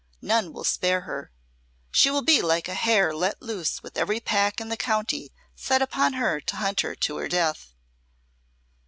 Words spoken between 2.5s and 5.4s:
a hare let loose with every pack in the county